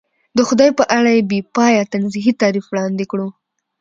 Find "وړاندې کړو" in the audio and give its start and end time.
2.67-3.27